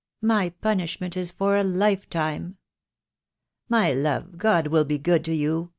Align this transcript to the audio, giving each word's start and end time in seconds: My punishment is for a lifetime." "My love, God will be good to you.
My 0.23 0.49
punishment 0.49 1.15
is 1.15 1.29
for 1.29 1.55
a 1.55 1.63
lifetime." 1.63 2.57
"My 3.69 3.93
love, 3.93 4.35
God 4.39 4.65
will 4.65 4.83
be 4.83 4.97
good 4.97 5.23
to 5.25 5.33
you. 5.35 5.69